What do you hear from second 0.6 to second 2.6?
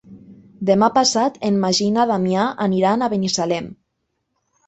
Demà passat en Magí i na Damià